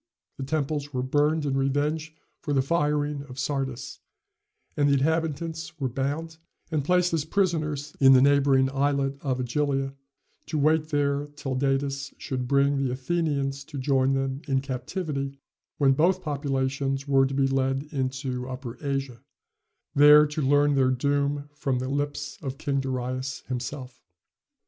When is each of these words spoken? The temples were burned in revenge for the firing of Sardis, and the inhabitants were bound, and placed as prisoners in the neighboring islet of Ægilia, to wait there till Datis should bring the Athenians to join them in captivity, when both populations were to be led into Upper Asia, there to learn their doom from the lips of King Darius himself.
The 0.37 0.43
temples 0.43 0.93
were 0.95 1.03
burned 1.03 1.45
in 1.45 1.55
revenge 1.55 2.15
for 2.39 2.53
the 2.55 2.63
firing 2.63 3.21
of 3.29 3.37
Sardis, 3.37 3.99
and 4.75 4.89
the 4.89 4.93
inhabitants 4.93 5.79
were 5.79 5.89
bound, 5.89 6.39
and 6.71 6.83
placed 6.83 7.13
as 7.13 7.23
prisoners 7.23 7.95
in 7.99 8.13
the 8.13 8.21
neighboring 8.23 8.67
islet 8.71 9.19
of 9.21 9.37
Ægilia, 9.37 9.93
to 10.47 10.57
wait 10.57 10.87
there 10.89 11.27
till 11.35 11.53
Datis 11.53 12.15
should 12.17 12.47
bring 12.47 12.77
the 12.79 12.89
Athenians 12.91 13.63
to 13.65 13.77
join 13.77 14.13
them 14.13 14.41
in 14.47 14.59
captivity, 14.61 15.37
when 15.77 15.93
both 15.93 16.23
populations 16.23 17.07
were 17.07 17.27
to 17.27 17.35
be 17.35 17.45
led 17.45 17.83
into 17.91 18.49
Upper 18.49 18.83
Asia, 18.83 19.21
there 19.93 20.25
to 20.25 20.41
learn 20.41 20.73
their 20.73 20.89
doom 20.89 21.47
from 21.53 21.77
the 21.77 21.87
lips 21.89 22.39
of 22.41 22.57
King 22.57 22.79
Darius 22.79 23.41
himself. 23.41 24.01